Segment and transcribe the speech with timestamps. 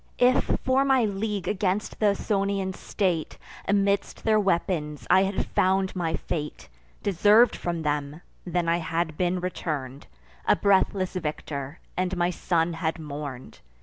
[0.17, 6.15] If, for my league against th' Ausonian state, Amidst their weapons I had found my
[6.15, 6.69] fate,
[7.03, 10.07] (Deserv'd from them,) then I had been return'd
[10.47, 13.59] A breathless victor, and my son had mourn'd.